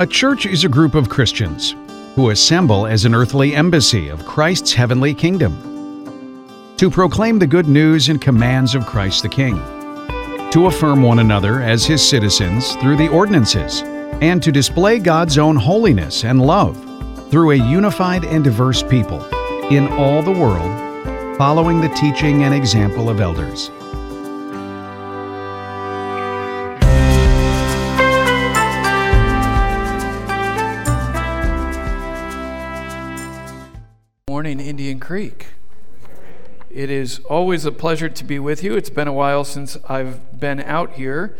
[0.00, 1.74] A church is a group of Christians
[2.14, 5.54] who assemble as an earthly embassy of Christ's heavenly kingdom
[6.78, 9.56] to proclaim the good news and commands of Christ the King,
[10.52, 13.82] to affirm one another as his citizens through the ordinances,
[14.22, 16.82] and to display God's own holiness and love
[17.30, 19.22] through a unified and diverse people
[19.66, 23.70] in all the world, following the teaching and example of elders.
[35.10, 35.48] Creek.
[36.70, 38.76] It is always a pleasure to be with you.
[38.76, 41.36] It's been a while since I've been out here,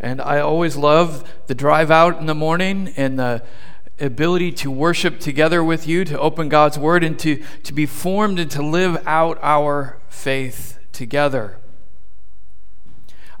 [0.00, 3.42] and I always love the drive out in the morning and the
[4.00, 8.38] ability to worship together with you, to open God's Word, and to, to be formed
[8.38, 11.58] and to live out our faith together.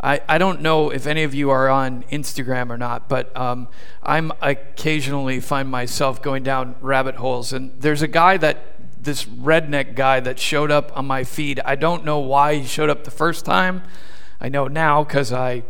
[0.02, 3.68] I, I don't know if any of you are on Instagram or not, but um,
[4.02, 7.52] I'm occasionally find myself going down rabbit holes.
[7.52, 8.71] And there's a guy that
[9.02, 11.60] this redneck guy that showed up on my feed.
[11.64, 13.82] I don't know why he showed up the first time.
[14.40, 15.64] I know now because I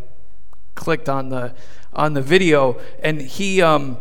[0.75, 1.55] clicked on the
[1.95, 3.99] on the video, and he um,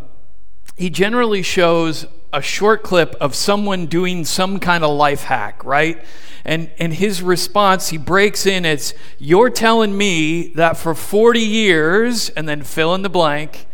[0.75, 6.03] he generally shows a short clip of someone doing some kind of life hack, right?
[6.43, 8.65] And and his response, he breaks in.
[8.65, 13.67] It's you're telling me that for 40 years, and then fill in the blank,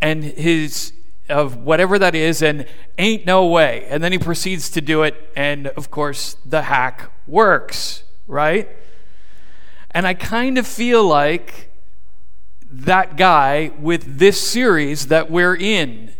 [0.00, 0.92] and his
[1.28, 3.86] of whatever that is, and ain't no way.
[3.88, 8.68] And then he proceeds to do it, and of course, the hack works, right?
[9.90, 11.70] And I kind of feel like
[12.70, 16.12] that guy with this series that we're in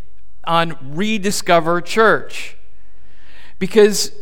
[0.44, 2.56] on Rediscover Church.
[3.58, 4.12] Because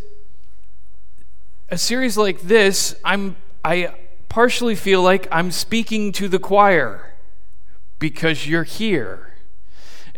[1.71, 3.95] a series like this, I'm I
[4.29, 7.15] partially feel like I'm speaking to the choir
[7.99, 9.26] because you're here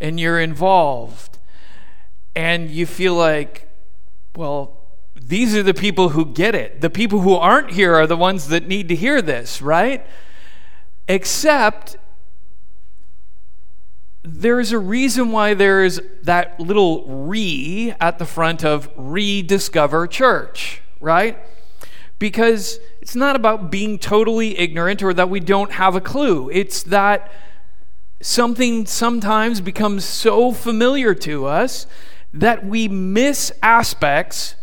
[0.00, 1.38] and you're involved
[2.34, 3.68] and you feel like,
[4.36, 4.76] well,
[5.20, 6.80] these are the people who get it.
[6.80, 10.06] The people who aren't here are the ones that need to hear this, right?
[11.08, 11.96] Except
[14.22, 21.38] there's a reason why there's that little re at the front of rediscover church, right?
[22.18, 26.50] Because it's not about being totally ignorant or that we don't have a clue.
[26.50, 27.32] It's that
[28.20, 31.86] something sometimes becomes so familiar to us
[32.32, 34.54] that we miss aspects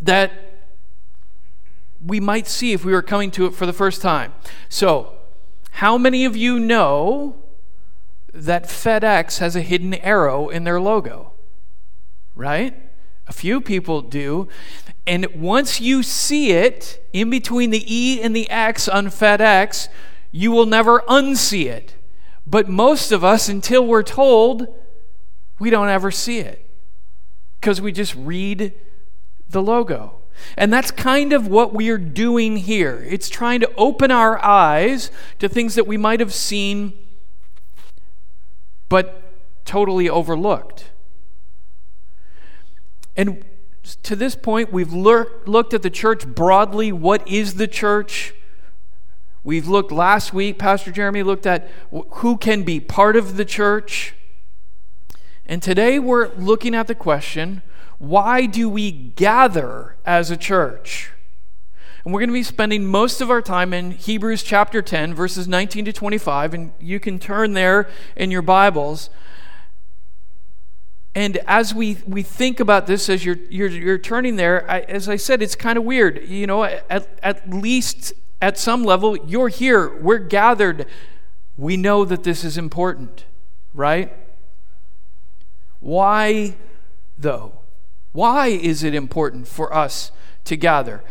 [0.00, 0.32] that
[2.04, 4.32] we might see if we were coming to it for the first time.
[4.68, 5.14] So,
[5.72, 7.36] how many of you know
[8.32, 11.32] that FedEx has a hidden arrow in their logo?
[12.36, 12.74] Right?
[13.26, 14.48] A few people do.
[15.06, 19.88] And once you see it in between the E and the X on FedEx,
[20.30, 21.94] you will never unsee it.
[22.50, 24.68] But most of us, until we're told,
[25.58, 26.64] we don't ever see it
[27.60, 28.72] because we just read
[29.50, 30.14] the logo.
[30.56, 33.04] And that's kind of what we're doing here.
[33.06, 35.10] It's trying to open our eyes
[35.40, 36.94] to things that we might have seen
[38.88, 39.22] but
[39.66, 40.90] totally overlooked.
[43.14, 43.44] And
[44.04, 46.92] to this point, we've looked at the church broadly.
[46.92, 48.32] What is the church?
[49.44, 54.14] We've looked last week, Pastor Jeremy looked at who can be part of the church.
[55.46, 57.62] And today we're looking at the question
[57.98, 61.10] why do we gather as a church?
[62.04, 65.48] And we're going to be spending most of our time in Hebrews chapter 10, verses
[65.48, 66.54] 19 to 25.
[66.54, 69.10] And you can turn there in your Bibles.
[71.14, 75.08] And as we, we think about this, as you're, you're, you're turning there, I, as
[75.08, 76.22] I said, it's kind of weird.
[76.28, 80.86] You know, at, at least at some level, you're here, we're gathered.
[81.56, 83.24] We know that this is important,
[83.74, 84.12] right?
[85.80, 86.56] Why,
[87.18, 87.60] though?
[88.12, 90.12] Why is it important for us
[90.44, 91.02] to gather?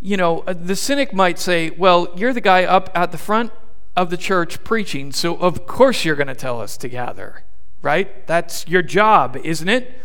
[0.00, 3.52] You know, uh, the cynic might say, well, you're the guy up at the front
[3.96, 7.42] of the church preaching, so of course you're going to tell us to gather,
[7.82, 8.26] right?
[8.26, 10.00] That's your job, isn't it?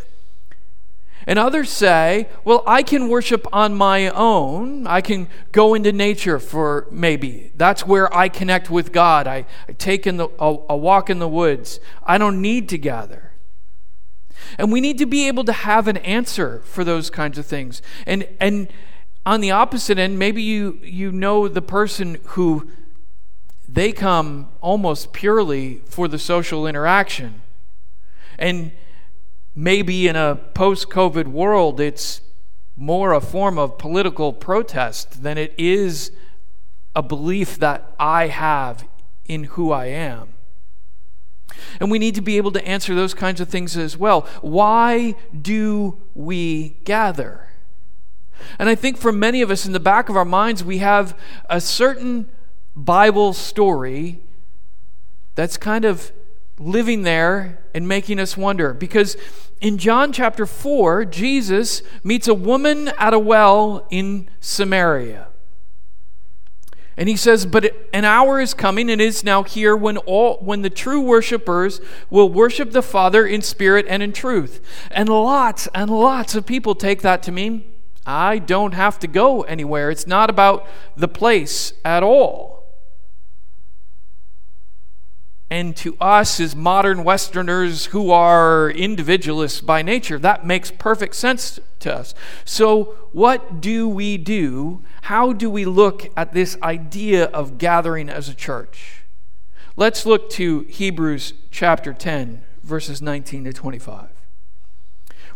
[1.25, 4.85] And others say, well, I can worship on my own.
[4.87, 7.51] I can go into nature for maybe.
[7.55, 9.25] That's where I connect with God.
[9.27, 11.79] I, I take in the, a, a walk in the woods.
[12.03, 13.31] I don't need to gather.
[14.57, 17.81] And we need to be able to have an answer for those kinds of things.
[18.05, 18.67] And, and
[19.25, 22.69] on the opposite end, maybe you, you know the person who
[23.67, 27.41] they come almost purely for the social interaction.
[28.37, 28.71] And
[29.55, 32.21] maybe in a post COVID world, it's
[32.75, 36.11] more a form of political protest than it is
[36.95, 38.87] a belief that I have
[39.25, 40.29] in who I am.
[41.79, 44.21] And we need to be able to answer those kinds of things as well.
[44.41, 47.47] Why do we gather?
[48.59, 51.17] And I think for many of us in the back of our minds, we have
[51.49, 52.29] a certain
[52.75, 54.19] Bible story
[55.35, 56.11] that's kind of
[56.59, 58.73] living there and making us wonder.
[58.73, 59.17] Because
[59.61, 65.27] in John chapter 4, Jesus meets a woman at a well in Samaria.
[66.95, 70.61] And he says, But an hour is coming and is now here when all when
[70.61, 74.61] the true worshipers will worship the Father in spirit and in truth.
[74.91, 77.63] And lots and lots of people take that to mean
[78.05, 79.89] I don't have to go anywhere.
[79.89, 82.52] It's not about the place at all.
[85.53, 91.59] And to us, as modern Westerners who are individualists by nature, that makes perfect sense
[91.81, 92.15] to us.
[92.43, 94.81] So, what do we do?
[95.03, 99.03] How do we look at this idea of gathering as a church?
[99.75, 104.12] Let's look to Hebrews chapter 10, verses 19 to 25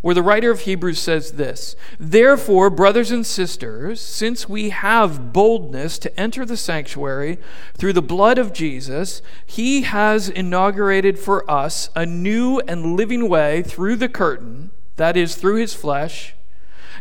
[0.02, 5.98] where the writer of Hebrews says this Therefore, brothers and sisters, since we have boldness
[6.00, 7.38] to enter the sanctuary
[7.76, 13.64] through the blood of Jesus, he has inaugurated for us a new and living way
[13.64, 16.36] through the curtain, that is, through his flesh.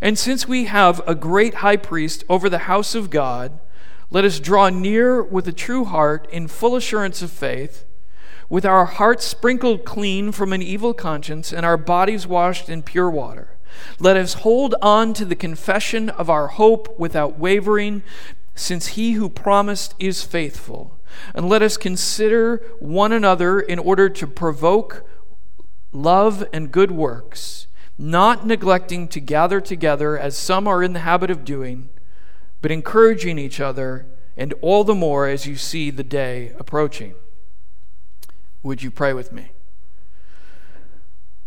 [0.00, 3.58] And since we have a great high priest over the house of God,
[4.10, 7.84] let us draw near with a true heart in full assurance of faith
[8.48, 13.10] with our hearts sprinkled clean from an evil conscience and our bodies washed in pure
[13.10, 13.56] water.
[13.98, 18.02] Let us hold on to the confession of our hope without wavering,
[18.54, 20.98] since he who promised is faithful.
[21.34, 25.06] And let us consider one another in order to provoke
[25.92, 27.66] love and good works,
[27.98, 31.88] not neglecting to gather together as some are in the habit of doing,
[32.60, 34.06] but encouraging each other,
[34.36, 37.14] and all the more as you see the day approaching.
[38.66, 39.52] Would you pray with me?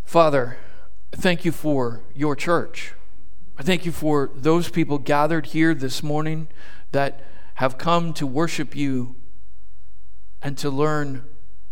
[0.06, 0.58] Father,
[1.12, 2.94] thank you for your church.
[3.58, 6.48] I thank you for those people gathered here this morning
[6.94, 7.22] that
[7.56, 9.18] have come to worship you
[10.42, 11.26] and to learn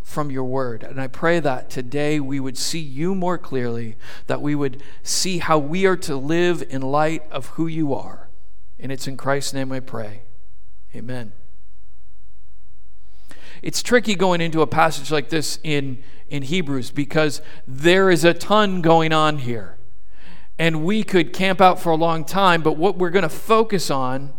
[0.03, 0.83] from your word.
[0.83, 3.95] And I pray that today we would see you more clearly,
[4.25, 8.27] that we would see how we are to live in light of who you are.
[8.77, 10.23] And it's in Christ's name I pray.
[10.94, 11.31] Amen
[13.62, 18.33] it's tricky going into a passage like this in, in Hebrews because there is a
[18.33, 19.77] ton going on here.
[20.59, 23.92] And we could camp out for a long time, but what we're going to focus
[23.92, 24.33] on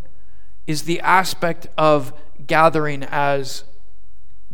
[0.67, 2.13] is the aspect of
[2.47, 3.65] gathering as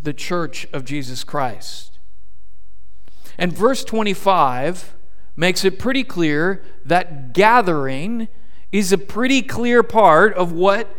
[0.00, 1.98] the church of Jesus Christ.
[3.38, 4.94] And verse 25
[5.36, 8.28] makes it pretty clear that gathering
[8.70, 10.94] is a pretty clear part of what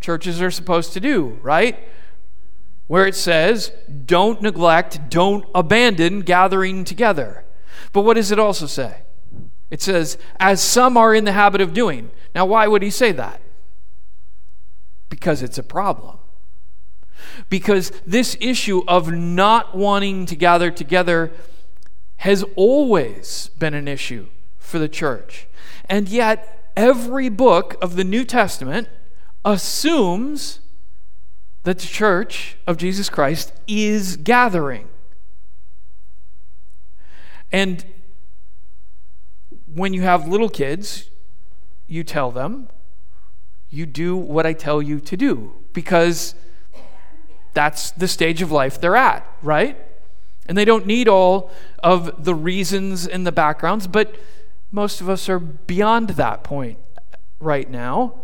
[0.00, 1.78] churches are supposed to do, right?
[2.86, 3.72] Where it says,
[4.04, 7.44] don't neglect, don't abandon gathering together.
[7.92, 8.98] But what does it also say?
[9.70, 12.10] It says, as some are in the habit of doing.
[12.34, 13.40] Now, why would he say that?
[15.08, 16.18] Because it's a problem.
[17.48, 21.32] Because this issue of not wanting to gather together
[22.18, 24.26] has always been an issue
[24.58, 25.46] for the church.
[25.86, 28.88] And yet, every book of the New Testament
[29.44, 30.60] assumes
[31.64, 34.88] that the church of Jesus Christ is gathering.
[37.50, 37.84] And
[39.74, 41.10] when you have little kids,
[41.88, 42.68] you tell them,
[43.70, 46.34] you do what I tell you to do because
[47.54, 49.76] that's the stage of life they're at, right?
[50.46, 51.50] And they don't need all
[51.82, 54.14] of the reasons and the backgrounds, but
[54.70, 56.78] most of us are beyond that point
[57.40, 58.14] right now.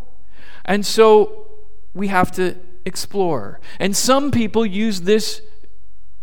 [0.64, 1.46] And so
[1.94, 3.60] we have to explore.
[3.78, 5.42] And some people use this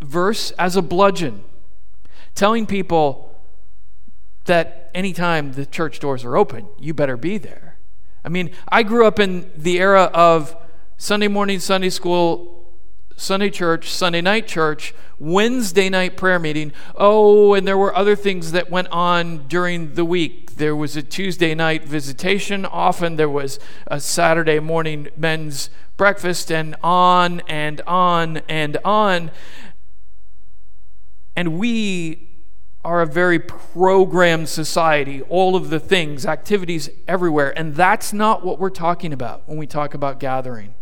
[0.01, 1.43] verse as a bludgeon,
[2.35, 3.39] telling people
[4.45, 7.77] that anytime the church doors are open, you better be there.
[8.23, 10.55] I mean, I grew up in the era of
[10.97, 12.56] Sunday morning Sunday school,
[13.19, 16.71] Sunday church, Sunday night church, Wednesday night prayer meeting.
[16.95, 20.55] Oh, and there were other things that went on during the week.
[20.57, 22.63] There was a Tuesday night visitation.
[22.63, 29.31] Often there was a Saturday morning men's breakfast, and on and on and on.
[31.35, 32.29] And we
[32.85, 37.57] are a very programmed society, all of the things, activities everywhere.
[37.57, 40.75] And that's not what we're talking about when we talk about gathering.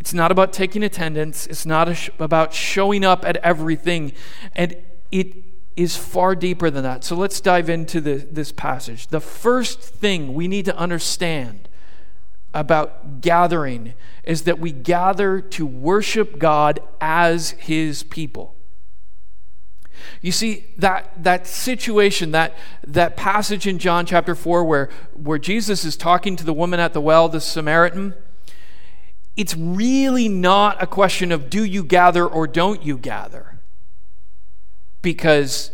[0.00, 4.12] It's not about taking attendance, it's not sh- about showing up at everything.
[4.56, 4.74] And
[5.12, 5.36] it
[5.76, 7.04] is far deeper than that.
[7.04, 9.08] So let's dive into the, this passage.
[9.08, 11.68] The first thing we need to understand
[12.54, 13.92] about gathering
[14.24, 18.56] is that we gather to worship God as His people.
[20.22, 25.84] You see, that, that situation, that, that passage in John chapter 4 where, where Jesus
[25.84, 28.14] is talking to the woman at the well, the Samaritan,
[29.40, 33.58] it's really not a question of do you gather or don't you gather.
[35.00, 35.70] Because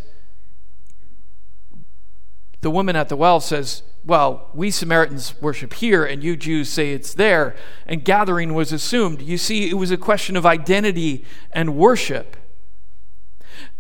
[2.61, 6.93] the woman at the well says, Well, we Samaritans worship here, and you Jews say
[6.93, 7.57] it's there.
[7.87, 9.21] And gathering was assumed.
[9.21, 12.37] You see, it was a question of identity and worship.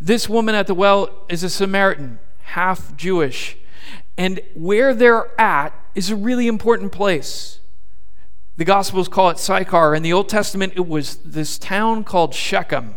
[0.00, 3.56] This woman at the well is a Samaritan, half Jewish.
[4.18, 7.60] And where they're at is a really important place.
[8.56, 9.94] The Gospels call it Sychar.
[9.94, 12.94] In the Old Testament, it was this town called Shechem.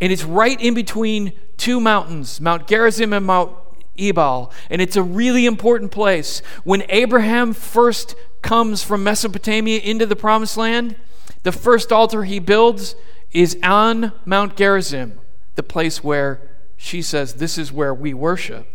[0.00, 3.56] And it's right in between two mountains, Mount Gerizim and Mount
[3.96, 4.52] Ebal.
[4.68, 6.40] And it's a really important place.
[6.64, 10.96] When Abraham first comes from Mesopotamia into the promised land,
[11.42, 12.96] the first altar he builds
[13.32, 15.18] is on Mount Gerizim,
[15.54, 18.66] the place where she says, This is where we worship.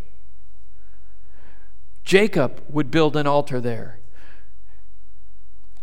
[2.03, 3.98] Jacob would build an altar there.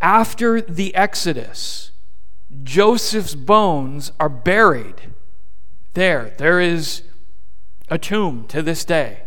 [0.00, 1.90] After the Exodus,
[2.62, 5.12] Joseph's bones are buried
[5.94, 6.34] there.
[6.36, 7.02] There is
[7.88, 9.22] a tomb to this day.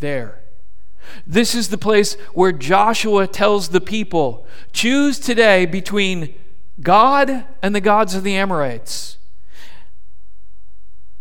[0.00, 0.40] There.
[1.26, 6.34] This is the place where Joshua tells the people choose today between
[6.80, 9.18] God and the gods of the Amorites.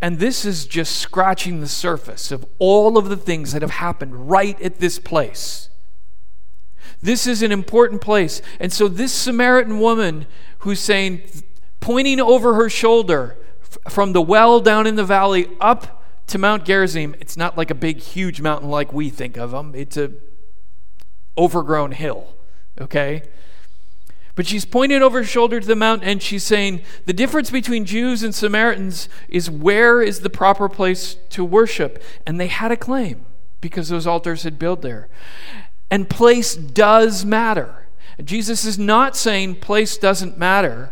[0.02, 4.30] And this is just scratching the surface of all of the things that have happened
[4.30, 5.70] right at this place.
[7.06, 8.42] This is an important place.
[8.60, 10.26] And so, this Samaritan woman
[10.60, 11.22] who's saying,
[11.80, 13.38] pointing over her shoulder
[13.88, 17.76] from the well down in the valley up to Mount Gerizim, it's not like a
[17.76, 19.74] big, huge mountain like we think of them.
[19.76, 20.14] It's a
[21.38, 22.34] overgrown hill,
[22.82, 23.22] okay?
[24.34, 27.86] But she's pointing over her shoulder to the mountain and she's saying, the difference between
[27.86, 32.02] Jews and Samaritans is where is the proper place to worship?
[32.26, 33.28] And they had a claim
[33.62, 35.08] because those altars had built there.
[35.90, 37.88] And place does matter.
[38.24, 40.92] Jesus is not saying place doesn't matter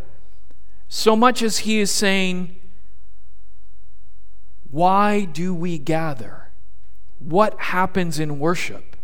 [0.87, 2.55] so much as he is saying,
[4.69, 6.49] why do we gather?
[7.19, 8.95] What happens in worship?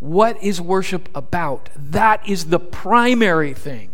[0.00, 1.68] What is worship about?
[1.76, 3.90] That is the primary thing.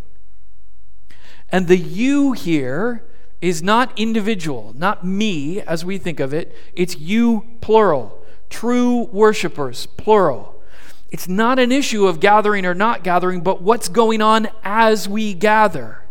[1.51, 3.03] And the you here
[3.41, 6.55] is not individual, not me as we think of it.
[6.75, 8.23] It's you, plural.
[8.49, 10.60] True worshipers, plural.
[11.11, 15.33] It's not an issue of gathering or not gathering, but what's going on as we
[15.33, 16.03] gather.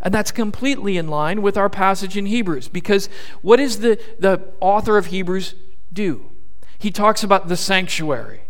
[0.00, 3.08] And that's completely in line with our passage in Hebrews because
[3.42, 5.54] what does the, the author of Hebrews
[5.92, 6.30] do?
[6.78, 8.42] He talks about the sanctuary.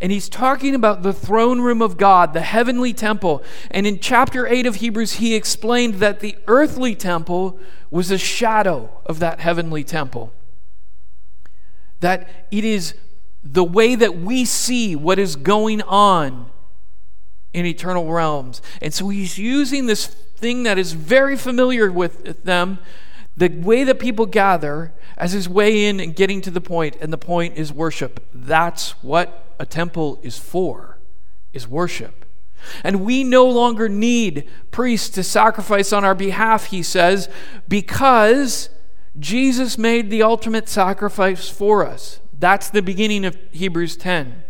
[0.00, 3.42] And he's talking about the throne room of God, the heavenly temple.
[3.70, 7.58] And in chapter 8 of Hebrews, he explained that the earthly temple
[7.90, 10.32] was a shadow of that heavenly temple.
[11.98, 12.94] That it is
[13.42, 16.50] the way that we see what is going on
[17.52, 18.60] in eternal realms.
[18.82, 22.78] And so he's using this thing that is very familiar with them,
[23.36, 26.96] the way that people gather, as his way in and getting to the point.
[27.00, 28.24] And the point is worship.
[28.32, 30.98] That's what a temple is for,
[31.52, 32.24] is worship.
[32.82, 37.28] And we no longer need priests to sacrifice on our behalf, he says,
[37.68, 38.68] because
[39.18, 42.20] Jesus made the ultimate sacrifice for us.
[42.38, 44.42] That's the beginning of Hebrews 10.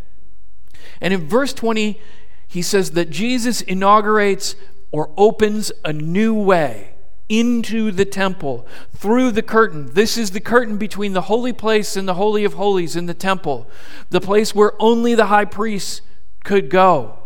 [1.01, 1.99] And in verse 20,
[2.47, 4.57] he says that Jesus inaugurates
[4.91, 6.95] or opens a new way
[7.29, 9.91] into the temple through the curtain.
[9.93, 13.15] This is the curtain between the holy place and the Holy of Holies in the
[13.15, 13.69] temple,
[14.11, 16.01] the place where only the high priest
[16.45, 17.19] could go,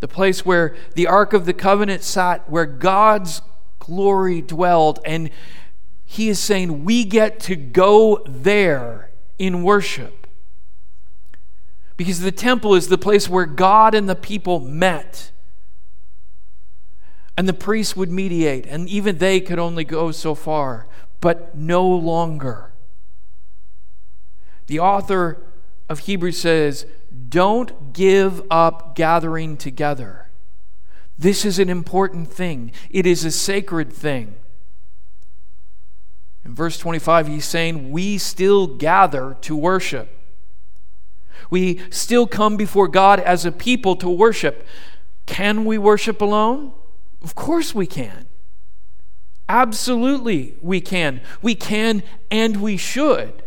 [0.00, 3.42] the place where the Ark of the Covenant sat, where God's
[3.78, 4.98] glory dwelled.
[5.04, 5.30] And
[6.12, 10.26] he is saying, We get to go there in worship.
[11.96, 15.30] Because the temple is the place where God and the people met
[17.34, 20.86] and the priests would mediate, and even they could only go so far,
[21.22, 22.74] but no longer.
[24.66, 25.42] The author
[25.88, 26.84] of Hebrews says,
[27.30, 30.28] Don't give up gathering together.
[31.18, 34.34] This is an important thing, it is a sacred thing.
[36.44, 40.18] In verse 25, he's saying, We still gather to worship.
[41.50, 44.66] We still come before God as a people to worship.
[45.26, 46.72] Can we worship alone?
[47.22, 48.26] Of course we can.
[49.48, 51.20] Absolutely, we can.
[51.42, 53.42] We can and we should.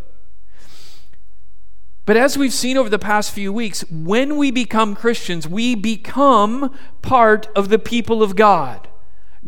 [2.05, 6.71] But as we've seen over the past few weeks, when we become Christians, we become
[7.01, 8.87] part of the people of God.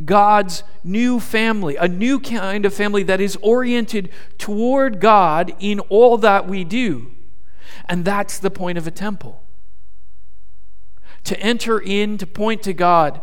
[0.06, 6.18] God's new family, a new kind of family that is oriented toward God in all
[6.20, 7.12] that we do.
[7.86, 9.44] And that's the point of a temple
[11.24, 13.20] to enter in, to point to God.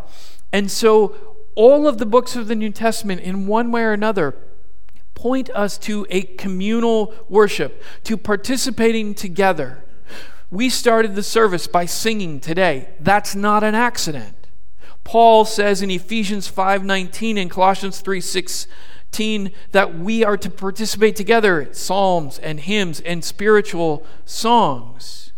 [0.52, 1.16] And so,
[1.54, 4.36] all of the books of the New Testament, in one way or another,
[5.14, 9.84] point us to a communal worship, to participating together.
[10.50, 12.90] We started the service by singing today.
[13.00, 14.43] That's not an accident.
[15.04, 21.74] Paul says in Ephesians 5:19 and Colossians 3:16 that we are to participate together in
[21.74, 25.32] psalms and hymns and spiritual songs.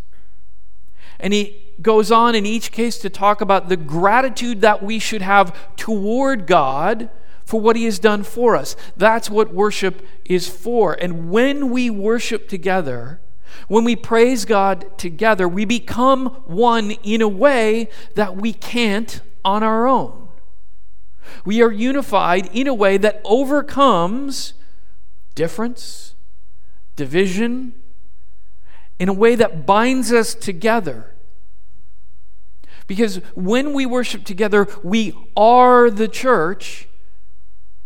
[1.19, 5.23] And he goes on in each case to talk about the gratitude that we should
[5.23, 7.11] have toward God
[7.45, 8.77] for what he has done for us.
[8.97, 10.95] That's what worship is for.
[10.95, 13.21] And when we worship together,
[13.69, 19.63] when we praise God together, we become one in a way that we can't on
[19.63, 20.29] our own.
[21.45, 24.55] We are unified in a way that overcomes
[25.37, 26.15] difference,
[26.97, 27.73] division,
[28.99, 31.15] in a way that binds us together.
[32.89, 36.89] Because when we worship together, we are the church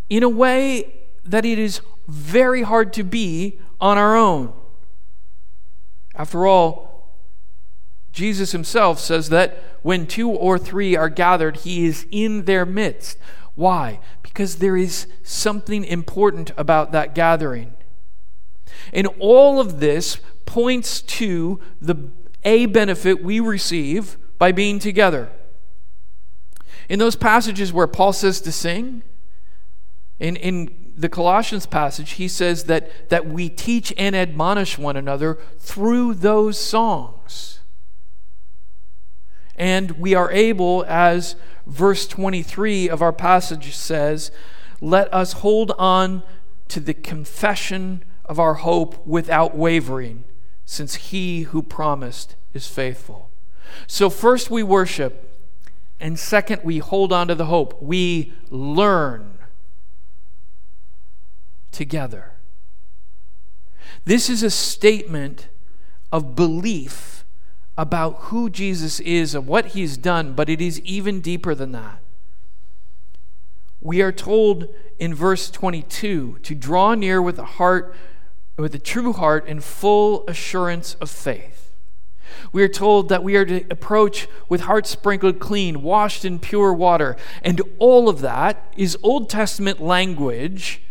[0.09, 4.53] in a way that it is very hard to be on our own.
[6.15, 6.90] After all,
[8.13, 13.19] Jesus himself says that when two or three are gathered, he is in their midst.
[13.55, 14.01] Why?
[14.23, 17.75] Because there is something important about that gathering.
[18.93, 22.11] And all of this points to the
[22.45, 25.31] a benefit we receive by being together.
[26.89, 29.03] In those passages where Paul says to sing,
[30.19, 35.39] in, in the Colossians passage, he says that, that we teach and admonish one another
[35.59, 37.60] through those songs.
[39.61, 41.37] And we are able, as
[41.67, 44.31] verse 23 of our passage says,
[44.81, 46.23] let us hold on
[46.69, 50.25] to the confession of our hope without wavering,
[50.65, 53.29] since he who promised is faithful.
[53.87, 55.39] So, first we worship,
[56.01, 57.83] and second we hold on to the hope.
[57.83, 59.41] We learn
[61.71, 62.33] together.
[64.07, 65.49] This is a statement
[66.11, 67.20] of belief
[67.81, 72.03] about who Jesus is and what he's done, but it is even deeper than that.
[73.81, 77.97] We are told in verse 22 to draw near with a heart
[78.59, 81.73] with a true heart and full assurance of faith.
[82.53, 86.75] We are told that we are to approach with hearts sprinkled clean, washed in pure
[86.75, 87.17] water.
[87.43, 90.83] And all of that is Old Testament language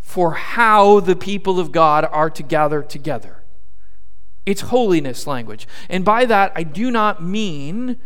[0.00, 3.44] for how the people of God are to gather together.
[4.46, 5.66] It's holiness language.
[5.90, 7.98] And by that, I do not mean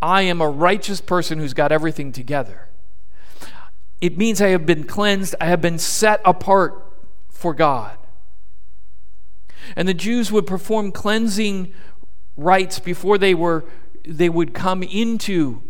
[0.00, 2.68] I am a righteous person who's got everything together.
[4.00, 6.80] It means I have been cleansed, I have been set apart
[7.28, 7.96] for God.
[9.74, 11.72] And the Jews would perform cleansing
[12.36, 13.64] rites before they were
[14.06, 15.62] they would come into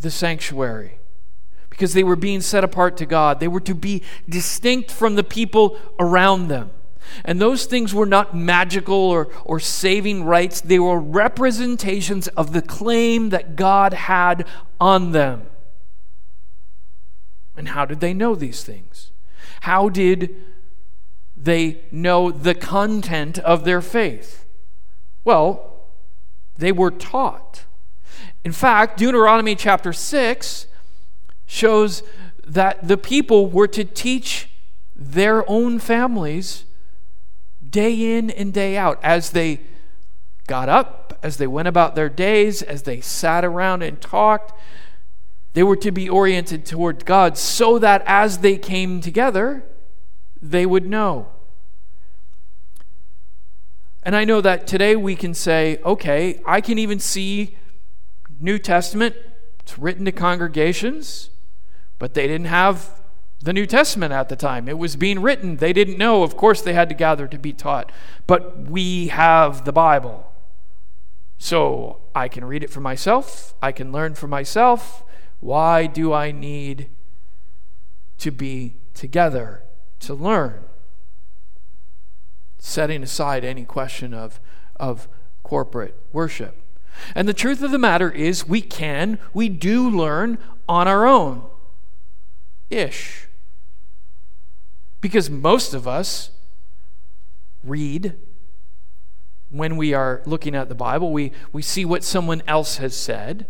[0.00, 0.98] the sanctuary
[1.70, 3.40] because they were being set apart to God.
[3.40, 6.70] They were to be distinct from the people around them.
[7.24, 12.62] And those things were not magical or, or saving rites, they were representations of the
[12.62, 14.46] claim that God had
[14.80, 15.46] on them.
[17.56, 19.10] And how did they know these things?
[19.62, 20.34] How did
[21.36, 24.44] they know the content of their faith?
[25.24, 25.80] Well,
[26.56, 27.64] they were taught.
[28.44, 30.66] In fact, Deuteronomy chapter 6
[31.46, 32.02] shows
[32.46, 34.48] that the people were to teach
[34.94, 36.64] their own families
[37.70, 39.60] day in and day out as they
[40.46, 44.52] got up, as they went about their days, as they sat around and talked.
[45.54, 49.64] They were to be oriented toward God so that as they came together,
[50.40, 51.28] they would know.
[54.02, 57.56] And I know that today we can say, okay, I can even see
[58.40, 59.16] New Testament,
[59.60, 61.30] it's written to congregations.
[61.98, 62.97] But they didn't have
[63.40, 64.68] the New Testament at the time.
[64.68, 65.56] It was being written.
[65.56, 66.22] They didn't know.
[66.22, 67.92] Of course, they had to gather to be taught.
[68.26, 70.32] But we have the Bible.
[71.38, 73.54] So I can read it for myself.
[73.62, 75.04] I can learn for myself.
[75.40, 76.88] Why do I need
[78.18, 79.62] to be together
[80.00, 80.64] to learn?
[82.58, 84.40] Setting aside any question of,
[84.76, 85.06] of
[85.44, 86.60] corporate worship.
[87.14, 91.44] And the truth of the matter is, we can, we do learn on our own
[92.68, 93.27] ish.
[95.00, 96.30] Because most of us
[97.62, 98.16] read
[99.50, 103.46] when we are looking at the Bible, we, we see what someone else has said,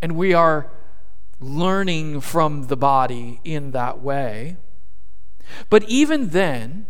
[0.00, 0.70] and we are
[1.40, 4.56] learning from the body in that way.
[5.68, 6.86] But even then,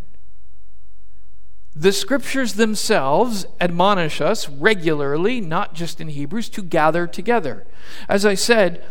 [1.75, 7.67] the scriptures themselves admonish us regularly, not just in Hebrews, to gather together.
[8.09, 8.85] As I said,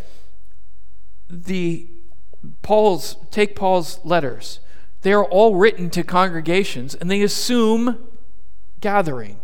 [1.29, 1.87] the
[2.63, 4.59] Paul's take Paul's letters.
[5.01, 8.07] They are all written to congregations and they assume
[8.79, 9.39] gathering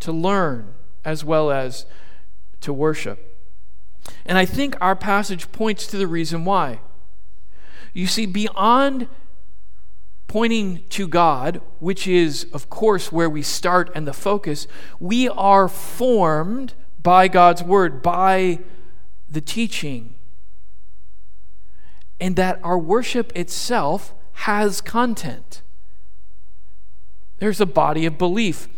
[0.00, 1.86] to learn as well as
[2.60, 3.38] to worship.
[4.26, 6.80] And I think our passage points to the reason why.
[7.92, 9.08] You see, beyond
[10.26, 14.66] pointing to God, which is, of course, where we start and the focus,
[15.00, 18.60] we are formed by God's Word, by
[19.28, 20.14] the teaching.
[22.20, 25.60] And that our worship itself has content.
[27.38, 28.68] There's a body of belief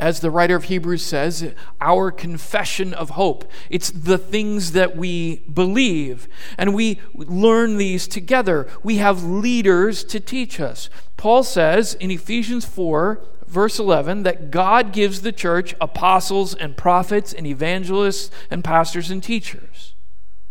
[0.00, 3.50] as the writer of Hebrews says, our confession of hope.
[3.70, 6.26] It's the things that we believe.
[6.58, 8.66] And we learn these together.
[8.82, 10.90] We have leaders to teach us.
[11.16, 17.32] Paul says in Ephesians 4, verse 11, that God gives the church apostles and prophets
[17.32, 19.94] and evangelists and pastors and teachers.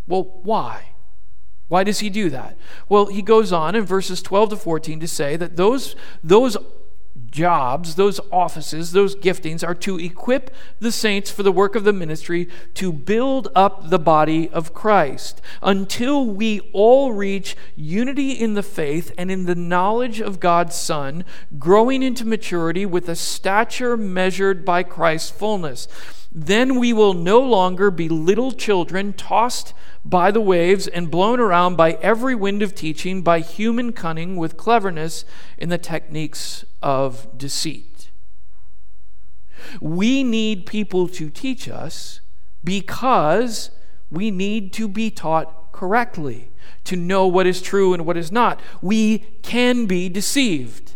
[0.07, 0.92] Well, why?
[1.73, 2.55] Why does he do that?
[2.87, 6.55] Well, he goes on in verses 12 to 14 to say that those, those
[7.31, 11.91] jobs, those offices, those giftings are to equip the saints for the work of the
[11.91, 18.61] ministry to build up the body of Christ until we all reach unity in the
[18.61, 21.25] faith and in the knowledge of God's Son,
[21.57, 25.87] growing into maturity with a stature measured by Christ's fullness.
[26.35, 31.75] Then we will no longer be little children tossed by the waves and blown around
[31.75, 35.25] by every wind of teaching, by human cunning with cleverness
[35.59, 38.09] in the techniques of deceit.
[39.79, 42.19] We need people to teach us
[42.63, 43.69] because
[44.09, 46.51] we need to be taught correctly,
[46.85, 48.59] to know what is true and what is not.
[48.81, 50.93] We can be deceived.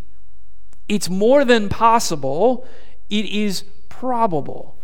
[0.89, 2.65] It's more than possible,
[3.09, 4.76] it is probable.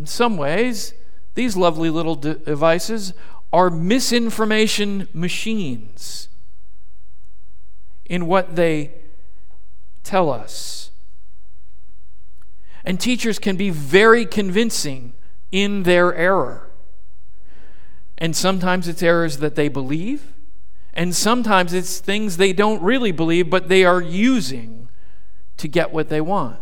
[0.00, 0.94] In some ways,
[1.34, 3.12] these lovely little devices
[3.52, 6.30] are misinformation machines
[8.06, 8.92] in what they
[10.02, 10.90] tell us.
[12.82, 15.12] And teachers can be very convincing
[15.52, 16.70] in their error.
[18.16, 20.32] And sometimes it's errors that they believe,
[20.94, 24.88] and sometimes it's things they don't really believe, but they are using
[25.58, 26.58] to get what they want.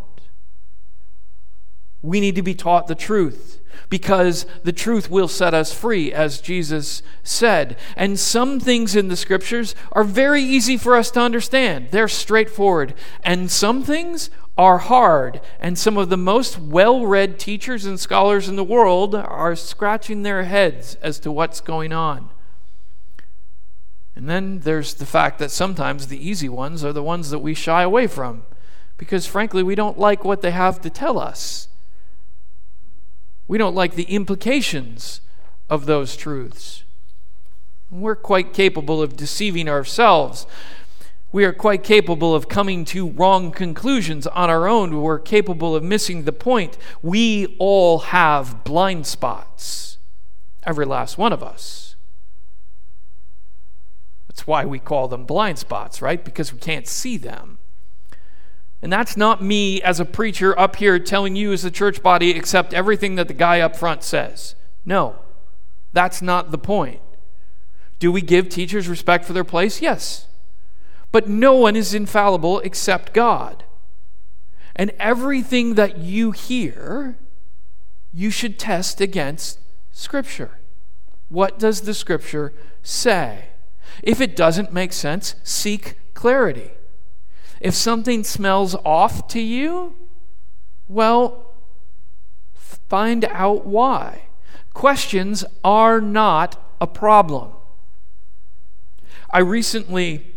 [2.02, 6.40] We need to be taught the truth because the truth will set us free, as
[6.40, 7.76] Jesus said.
[7.96, 12.94] And some things in the scriptures are very easy for us to understand, they're straightforward.
[13.22, 15.40] And some things are hard.
[15.60, 20.22] And some of the most well read teachers and scholars in the world are scratching
[20.22, 22.30] their heads as to what's going on.
[24.16, 27.54] And then there's the fact that sometimes the easy ones are the ones that we
[27.54, 28.42] shy away from
[28.96, 31.68] because, frankly, we don't like what they have to tell us.
[33.48, 35.22] We don't like the implications
[35.70, 36.84] of those truths.
[37.90, 40.46] We're quite capable of deceiving ourselves.
[41.32, 45.00] We are quite capable of coming to wrong conclusions on our own.
[45.00, 46.76] We're capable of missing the point.
[47.02, 49.98] We all have blind spots,
[50.64, 51.96] every last one of us.
[54.28, 56.22] That's why we call them blind spots, right?
[56.22, 57.57] Because we can't see them.
[58.80, 62.30] And that's not me as a preacher up here telling you as a church body
[62.30, 64.54] accept everything that the guy up front says.
[64.84, 65.16] No,
[65.92, 67.00] that's not the point.
[67.98, 69.82] Do we give teachers respect for their place?
[69.82, 70.28] Yes.
[71.10, 73.64] But no one is infallible except God.
[74.76, 77.18] And everything that you hear,
[78.12, 79.58] you should test against
[79.90, 80.52] Scripture.
[81.28, 82.52] What does the Scripture
[82.84, 83.46] say?
[84.02, 86.70] If it doesn't make sense, seek clarity.
[87.60, 89.94] If something smells off to you,
[90.88, 91.52] well,
[92.54, 94.22] find out why.
[94.74, 97.52] Questions are not a problem.
[99.30, 100.34] I recently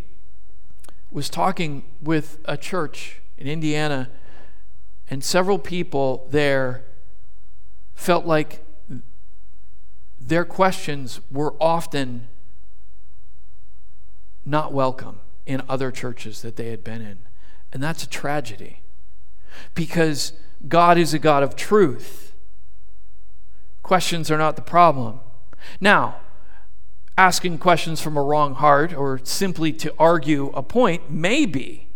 [1.11, 4.09] was talking with a church in Indiana,
[5.09, 6.83] and several people there
[7.93, 8.65] felt like
[10.19, 12.27] their questions were often
[14.45, 17.19] not welcome in other churches that they had been in.
[17.73, 18.81] And that's a tragedy
[19.75, 20.33] because
[20.67, 22.33] God is a God of truth.
[23.83, 25.19] Questions are not the problem.
[25.79, 26.17] Now,
[27.17, 31.87] asking questions from a wrong heart or simply to argue a point may be.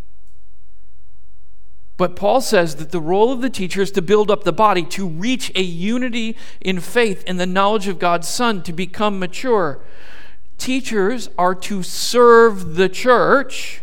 [1.97, 4.83] But Paul says that the role of the teacher is to build up the body,
[4.83, 9.79] to reach a unity in faith and the knowledge of God's Son, to become mature.
[10.57, 13.81] Teachers are to serve the church,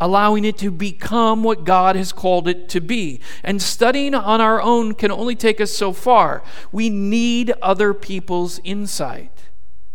[0.00, 3.20] allowing it to become what God has called it to be.
[3.42, 6.42] And studying on our own can only take us so far.
[6.70, 9.32] We need other people's insight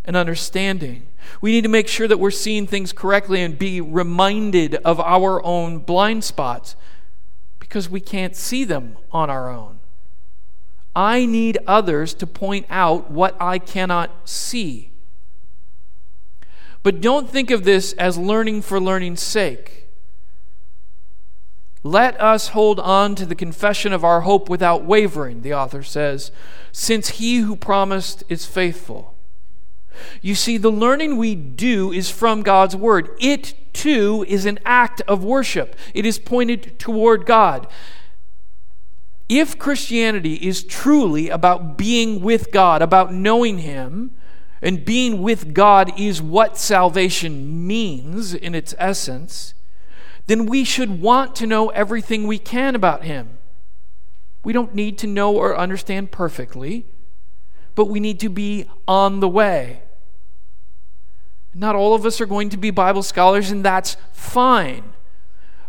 [0.06, 1.08] and understanding.
[1.40, 5.44] We need to make sure that we're seeing things correctly and be reminded of our
[5.46, 6.76] own blind spots
[7.60, 9.80] because we can't see them on our own.
[10.96, 14.92] I need others to point out what I cannot see.
[16.84, 19.88] But don't think of this as learning for learning's sake.
[21.82, 26.32] Let us hold on to the confession of our hope without wavering, the author says,
[26.72, 29.14] since he who promised is faithful.
[30.22, 33.10] You see, the learning we do is from God's Word.
[33.20, 37.68] It too is an act of worship, it is pointed toward God.
[39.30, 44.12] If Christianity is truly about being with God, about knowing Him,
[44.64, 49.54] and being with God is what salvation means in its essence,
[50.28, 53.38] then we should want to know everything we can about Him.
[54.42, 56.86] We don't need to know or understand perfectly,
[57.76, 59.82] but we need to be on the way.
[61.54, 64.94] Not all of us are going to be Bible scholars, and that's fine.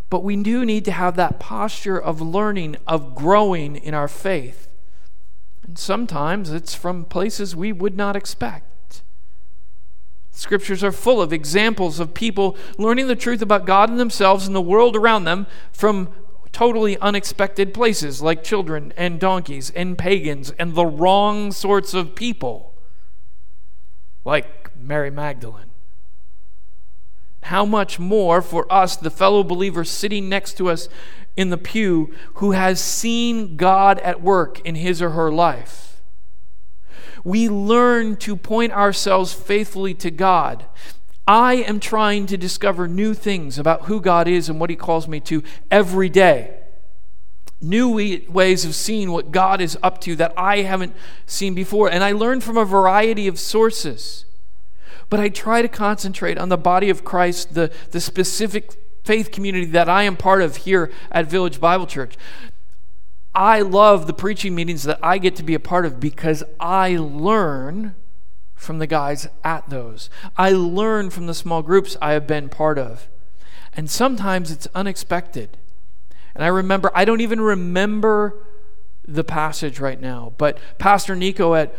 [0.08, 4.68] But we do need to have that posture of learning, of growing in our faith.
[5.66, 8.68] And sometimes it's from places we would not expect.
[10.34, 14.54] Scriptures are full of examples of people learning the truth about God and themselves and
[14.54, 16.12] the world around them from
[16.52, 22.74] totally unexpected places, like children and donkeys and pagans and the wrong sorts of people,
[24.24, 25.70] like Mary Magdalene
[27.44, 30.88] how much more for us, the fellow believer sitting next to us
[31.36, 35.93] in the pew, who has seen God at work in his or her life?
[37.24, 40.66] We learn to point ourselves faithfully to God.
[41.26, 45.08] I am trying to discover new things about who God is and what He calls
[45.08, 46.58] me to every day.
[47.62, 47.88] New
[48.28, 51.90] ways of seeing what God is up to that I haven't seen before.
[51.90, 54.26] And I learn from a variety of sources
[55.14, 59.66] but I try to concentrate on the body of Christ, the, the specific faith community
[59.66, 62.16] that I am part of here at Village Bible Church.
[63.34, 66.96] I love the preaching meetings that I get to be a part of because I
[66.96, 67.94] learn
[68.54, 70.08] from the guys at those.
[70.36, 73.08] I learn from the small groups I have been part of.
[73.72, 75.56] And sometimes it's unexpected.
[76.34, 78.46] And I remember, I don't even remember
[79.06, 81.74] the passage right now, but Pastor Nico at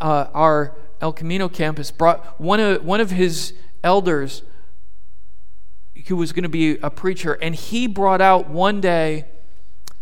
[0.00, 3.52] uh, our El Camino campus brought one of, one of his
[3.82, 4.42] elders
[6.06, 9.26] who was going to be a preacher, and he brought out one day,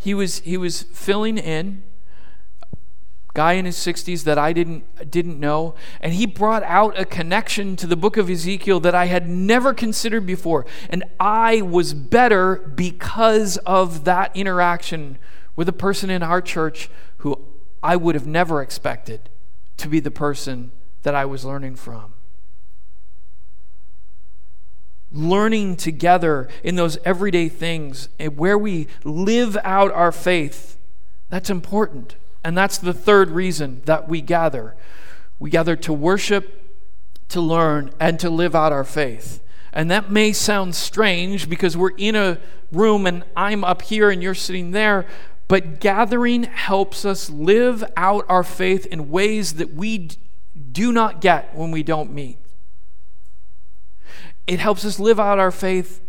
[0.02, 1.84] he was, he was filling in,
[3.34, 7.76] guy in his 60s that I didn't, didn't know, and he brought out a connection
[7.76, 10.66] to the book of Ezekiel that I had never considered before.
[10.90, 15.18] And I was better because of that interaction
[15.54, 17.38] with a person in our church who
[17.80, 19.28] I would have never expected
[19.76, 20.72] to be the person
[21.04, 22.11] that I was learning from.
[25.12, 30.78] Learning together in those everyday things eh, where we live out our faith,
[31.28, 32.16] that's important.
[32.44, 34.74] And that's the third reason that we gather.
[35.38, 36.60] We gather to worship,
[37.28, 39.42] to learn, and to live out our faith.
[39.72, 42.38] And that may sound strange because we're in a
[42.70, 45.06] room and I'm up here and you're sitting there,
[45.48, 50.10] but gathering helps us live out our faith in ways that we
[50.72, 52.38] do not get when we don't meet.
[54.46, 56.00] It helps us live out our faith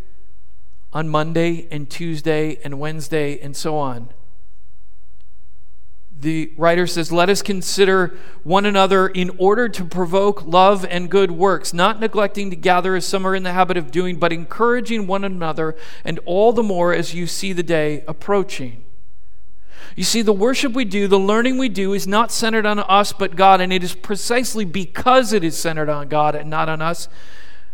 [0.91, 4.10] on Monday and Tuesday and Wednesday and so on.
[6.19, 11.32] The writer says, Let us consider one another in order to provoke love and good
[11.32, 15.06] works, not neglecting to gather as some are in the habit of doing, but encouraging
[15.06, 18.84] one another, and all the more as you see the day approaching.
[19.98, 23.12] You see, the worship we do, the learning we do, is not centered on us
[23.12, 26.82] but God, and it is precisely because it is centered on God and not on
[26.82, 27.10] us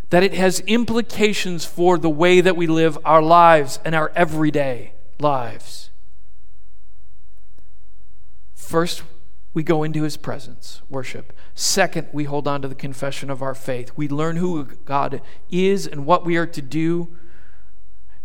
[0.09, 4.93] that it has implications for the way that we live our lives and our everyday
[5.19, 5.89] lives.
[8.55, 9.03] First,
[9.53, 11.33] we go into his presence, worship.
[11.55, 13.91] Second, we hold on to the confession of our faith.
[13.95, 17.09] We learn who God is and what we are to do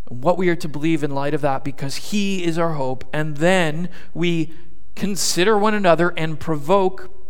[0.09, 3.05] and what we are to believe in light of that because He is our hope.
[3.13, 4.53] And then we
[4.95, 7.24] consider one another and provoke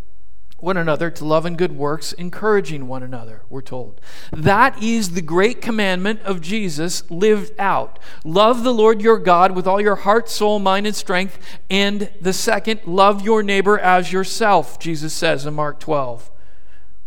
[0.65, 4.01] one another to love and good works, encouraging one another, we're told.
[4.33, 7.99] That is the great commandment of Jesus lived out.
[8.25, 11.39] Love the Lord your God with all your heart, soul, mind, and strength.
[11.69, 16.31] And the second, love your neighbor as yourself, Jesus says in Mark 12.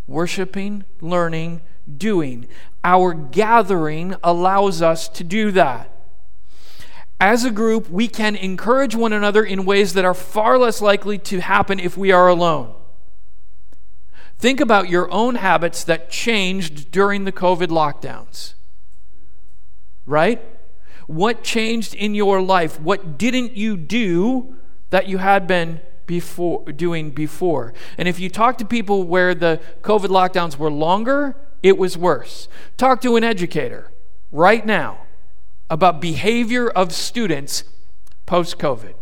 [0.06, 1.62] Worshipping, learning,
[1.98, 2.48] doing.
[2.84, 5.92] Our gathering allows us to do that.
[7.20, 11.18] As a group, we can encourage one another in ways that are far less likely
[11.18, 12.76] to happen if we are alone.
[14.40, 18.54] Think about your own habits that changed during the COVID lockdowns.
[20.06, 20.42] Right?
[21.08, 22.80] What changed in your life?
[22.80, 24.56] What didn't you do
[24.90, 27.74] that you had been before doing before?
[27.98, 32.48] And if you talk to people where the COVID lockdowns were longer, it was worse.
[32.78, 33.92] Talk to an educator
[34.32, 35.00] right now
[35.70, 37.64] about behavior of students
[38.26, 38.94] post COVID,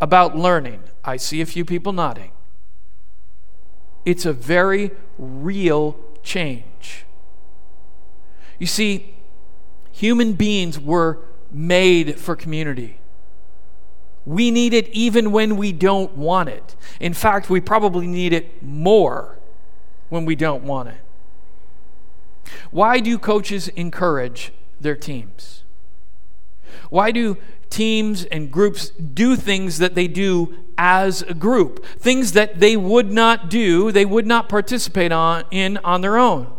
[0.00, 0.80] about learning.
[1.04, 2.30] I see a few people nodding.
[4.04, 7.04] It's a very real change.
[8.58, 9.14] You see,
[9.92, 11.18] human beings were
[11.50, 12.98] made for community.
[14.26, 16.76] We need it even when we don't want it.
[17.00, 19.38] In fact, we probably need it more
[20.08, 21.00] when we don't want it.
[22.70, 25.64] Why do coaches encourage their teams?
[26.90, 27.38] Why do
[27.70, 33.12] teams and groups do things that they do as a group, things that they would
[33.12, 36.50] not do, they would not participate on, in on their own.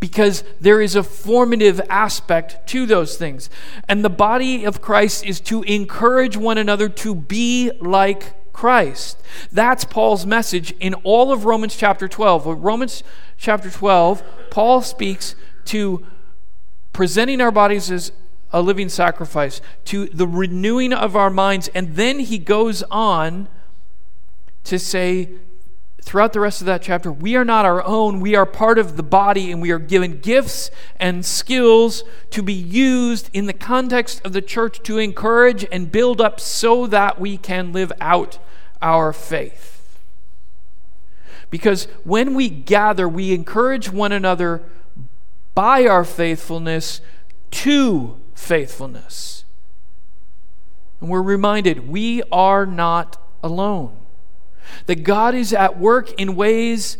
[0.00, 3.50] Because there is a formative aspect to those things.
[3.88, 9.20] And the body of Christ is to encourage one another to be like Christ.
[9.52, 12.62] That's Paul's message in all of Romans chapter 12.
[12.64, 13.02] Romans
[13.36, 15.34] chapter 12, Paul speaks
[15.66, 16.04] to
[16.92, 18.10] presenting our bodies as
[18.52, 21.68] a living sacrifice, to the renewing of our minds.
[21.74, 23.48] And then he goes on
[24.64, 25.30] to say,
[26.00, 28.20] throughout the rest of that chapter, we are not our own.
[28.20, 32.54] We are part of the body, and we are given gifts and skills to be
[32.54, 37.36] used in the context of the church to encourage and build up so that we
[37.36, 38.38] can live out
[38.80, 39.98] our faith.
[41.50, 44.62] Because when we gather, we encourage one another
[45.54, 47.00] by our faithfulness
[47.50, 49.44] to faithfulness.
[51.00, 53.96] And we're reminded we are not alone.
[54.86, 56.98] That God is at work in ways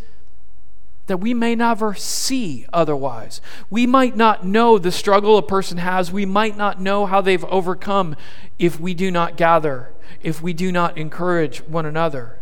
[1.07, 3.41] that we may never see otherwise.
[3.71, 6.13] We might not know the struggle a person has.
[6.13, 8.15] We might not know how they've overcome
[8.59, 12.41] if we do not gather, if we do not encourage one another.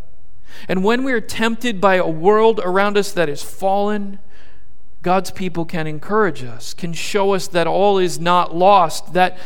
[0.69, 4.19] And when we are tempted by a world around us that is fallen,
[5.07, 9.39] God's people can encourage us, can show us that all is not lost, that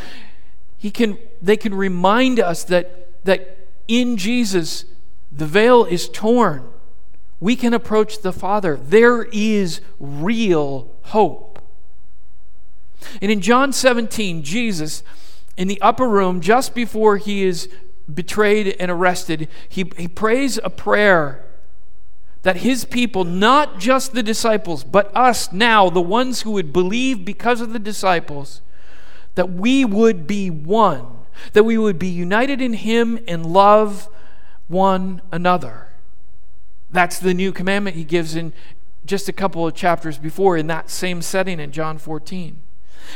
[0.79, 4.87] he can, they can remind us that, that in Jesus
[5.31, 6.67] the veil is torn.
[7.41, 8.75] We can approach the Father.
[8.75, 11.63] There is real hope.
[13.21, 15.03] And in John 17, Jesus,
[15.59, 17.69] in the upper room, just before he is
[18.11, 21.45] betrayed and arrested, he, he prays a prayer
[22.43, 27.25] that his people, not just the disciples, but us now, the ones who would believe
[27.25, 28.63] because of the disciples,
[29.35, 31.07] that we would be one,
[31.53, 34.09] that we would be united in him and love
[34.69, 35.89] one another.
[36.91, 38.53] That's the new commandment he gives in
[39.05, 42.61] just a couple of chapters before in that same setting in John 14.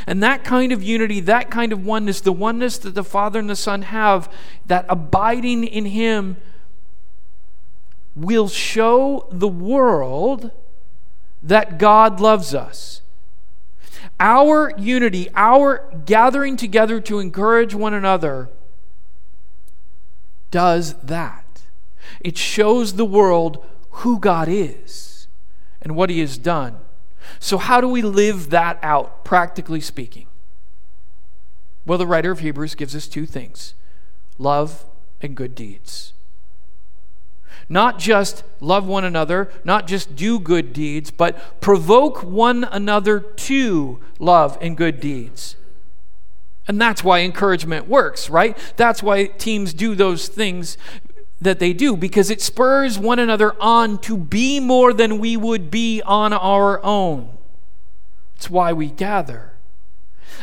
[0.07, 3.49] And that kind of unity, that kind of oneness, the oneness that the Father and
[3.49, 4.31] the Son have,
[4.65, 6.37] that abiding in him
[8.15, 10.51] will show the world
[11.43, 13.01] that God loves us.
[14.19, 18.49] Our unity, our gathering together to encourage one another,
[20.51, 21.63] does that.
[22.21, 25.27] It shows the world who God is
[25.81, 26.77] and what He has done.
[27.39, 30.27] So, how do we live that out, practically speaking?
[31.85, 33.73] Well, the writer of Hebrews gives us two things
[34.37, 34.85] love
[35.21, 36.13] and good deeds.
[37.67, 43.99] Not just love one another, not just do good deeds, but provoke one another to
[44.19, 45.55] love and good deeds.
[46.67, 48.57] And that's why encouragement works, right?
[48.75, 50.77] That's why teams do those things
[51.41, 55.69] that they do, because it spurs one another on to be more than we would
[55.69, 57.37] be on our own.
[58.35, 59.53] It's why we gather.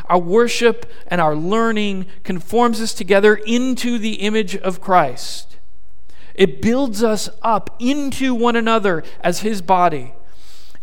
[0.07, 5.52] Our worship and our learning conforms us together into the image of Christ.
[6.35, 10.15] It builds us up into one another as His body.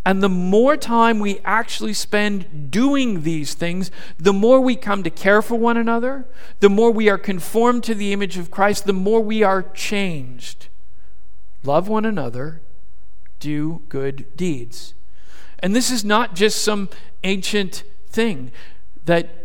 [0.06, 5.10] And the more time we actually spend doing these things, the more we come to
[5.10, 6.26] care for one another,
[6.62, 10.70] the more we are conformed to the image of Christ, the more we are changed
[11.64, 12.62] love one another,
[13.40, 14.94] do good deeds.
[15.60, 16.90] And this is not just some
[17.24, 18.52] ancient thing
[19.06, 19.39] that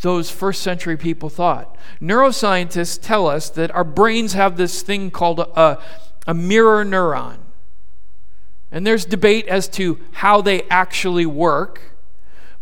[0.00, 1.76] those first century people thought.
[2.00, 5.78] Neuroscientists tell us that our brains have this thing called a,
[6.26, 7.38] a mirror neuron.
[8.70, 11.94] And there's debate as to how they actually work.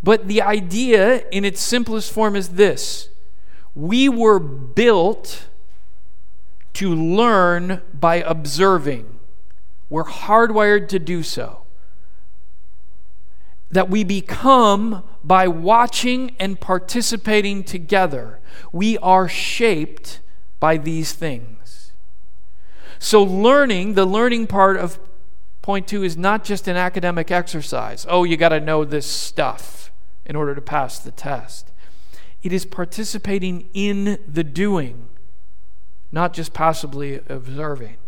[0.03, 3.11] But the idea, in its simplest form, is this
[3.75, 5.49] we were built
[6.75, 9.19] to learn by observing,
[9.91, 11.63] we're hardwired to do so
[13.71, 18.41] that we become by watching and participating together.
[18.73, 20.21] We are shaped
[20.59, 21.93] by these things.
[22.99, 24.99] So, learning, the learning part of
[25.61, 28.07] point two, is not just an academic exercise.
[28.09, 29.93] Oh, you got to know this stuff
[30.25, 31.73] in order to pass the test.
[32.43, 35.09] It is participating in the doing,
[36.11, 37.99] not just passively observing.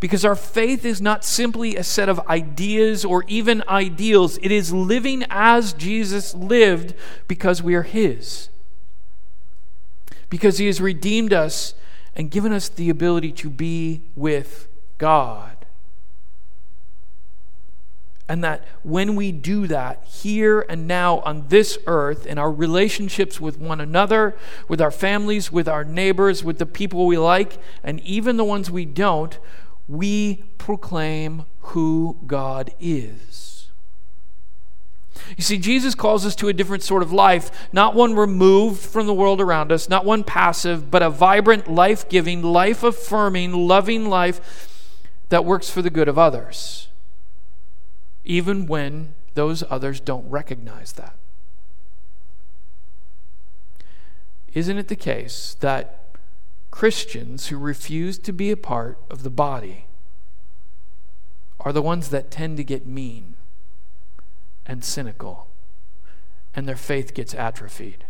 [0.00, 4.72] Because our faith is not simply a set of ideas or even ideals, it is
[4.72, 6.94] living as Jesus lived
[7.28, 8.48] because we are His.
[10.30, 11.74] Because He has redeemed us
[12.16, 14.68] and given us the ability to be with
[14.98, 15.54] God.
[18.26, 23.38] And that when we do that here and now on this earth, in our relationships
[23.38, 24.34] with one another,
[24.66, 28.70] with our families, with our neighbors, with the people we like, and even the ones
[28.70, 29.38] we don't,
[29.88, 33.68] we proclaim who God is.
[35.36, 39.06] You see, Jesus calls us to a different sort of life, not one removed from
[39.06, 44.08] the world around us, not one passive, but a vibrant, life giving, life affirming, loving
[44.08, 44.90] life
[45.30, 46.88] that works for the good of others,
[48.24, 51.16] even when those others don't recognize that.
[54.52, 56.03] Isn't it the case that
[56.74, 59.86] Christians who refuse to be a part of the body
[61.60, 63.36] are the ones that tend to get mean
[64.66, 65.46] and cynical,
[66.52, 68.06] and their faith gets atrophied.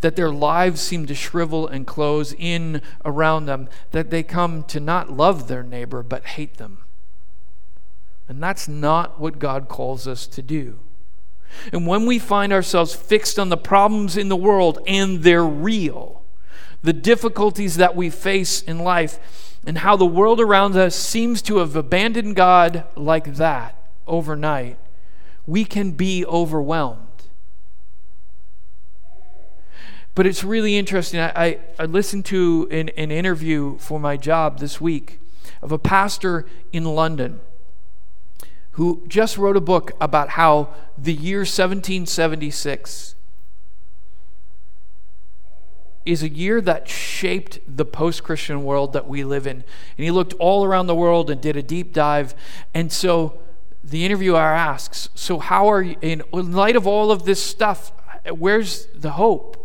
[0.00, 4.80] That their lives seem to shrivel and close in around them, that they come to
[4.80, 6.78] not love their neighbor but hate them.
[8.26, 10.78] And that's not what God calls us to do.
[11.74, 16.23] And when we find ourselves fixed on the problems in the world and they're real,
[16.84, 21.56] the difficulties that we face in life, and how the world around us seems to
[21.56, 23.74] have abandoned God like that
[24.06, 24.76] overnight,
[25.46, 27.00] we can be overwhelmed.
[30.14, 31.20] But it's really interesting.
[31.20, 35.20] I, I, I listened to an, an interview for my job this week
[35.62, 37.40] of a pastor in London
[38.72, 40.68] who just wrote a book about how
[40.98, 43.14] the year 1776
[46.04, 49.64] is a year that shaped the post Christian world that we live in.
[49.96, 52.34] And he looked all around the world and did a deep dive.
[52.74, 53.38] And so
[53.82, 57.92] the interviewer asks, So, how are you, in light of all of this stuff,
[58.30, 59.60] where's the hope?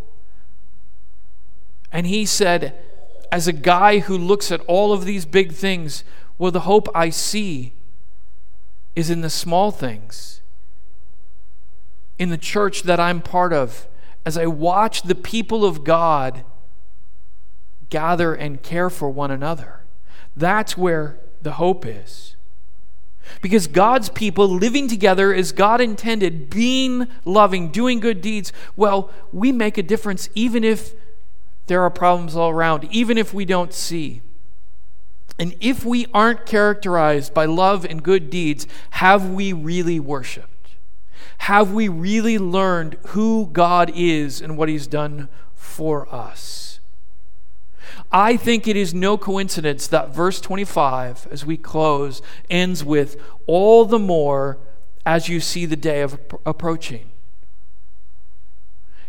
[1.91, 2.75] And he said,
[3.31, 6.03] As a guy who looks at all of these big things,
[6.37, 7.73] well, the hope I see
[8.95, 10.41] is in the small things,
[12.17, 13.87] in the church that I'm part of
[14.29, 16.43] as I watch the people of God
[17.89, 19.81] gather and care for one another.
[20.37, 22.35] That's where the hope is.
[23.41, 29.51] Because God's people living together as God intended, being loving, doing good deeds, well, we
[29.51, 30.93] make a difference even if
[31.65, 34.21] there are problems all around, even if we don't see.
[35.39, 40.58] And if we aren't characterized by love and good deeds, have we really worshiped?
[41.39, 46.79] Have we really learned who God is and what He's done for us?
[48.11, 53.85] I think it is no coincidence that verse 25, as we close, ends with all
[53.85, 54.57] the more
[55.05, 57.11] as you see the day of approaching.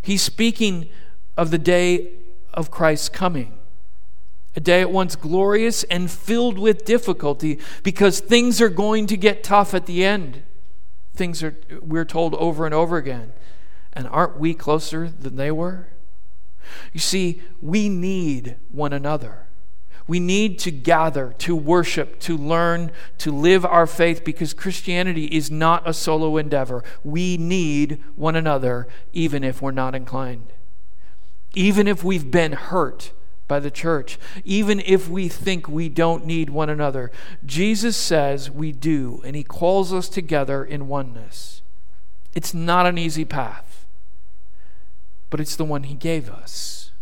[0.02, 0.88] He's speaking
[1.36, 2.12] of the day
[2.52, 3.54] of Christ's coming.
[4.56, 9.44] A day at once glorious and filled with difficulty because things are going to get
[9.44, 10.42] tough at the end
[11.20, 13.34] things are we're told over and over again.
[13.92, 15.88] And aren't we closer than they were?
[16.94, 19.46] You see, we need one another.
[20.06, 25.50] We need to gather, to worship, to learn, to live our faith because Christianity is
[25.50, 26.82] not a solo endeavor.
[27.04, 30.54] We need one another, even if we're not inclined.
[31.54, 33.12] Even if we've been hurt
[33.50, 37.10] by the church, even if we think we don't need one another.
[37.44, 41.60] Jesus says we do, and He calls us together in oneness.
[42.32, 43.86] It's not an easy path,
[45.30, 46.92] but it's the one He gave us.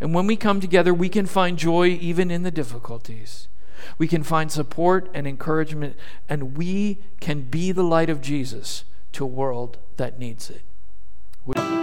[0.00, 3.46] And when we come together, we can find joy even in the difficulties.
[3.98, 5.96] We can find support and encouragement,
[6.30, 10.62] and we can be the light of Jesus to a world that needs it.
[11.44, 11.81] We-